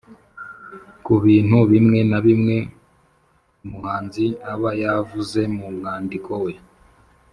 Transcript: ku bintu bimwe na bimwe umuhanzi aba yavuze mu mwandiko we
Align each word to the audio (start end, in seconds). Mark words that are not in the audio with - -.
ku 1.03 1.13
bintu 1.25 1.57
bimwe 1.71 1.99
na 2.09 2.19
bimwe 2.25 2.55
umuhanzi 3.63 4.25
aba 4.51 4.71
yavuze 4.83 5.39
mu 5.55 5.67
mwandiko 5.77 6.31
we 6.43 6.53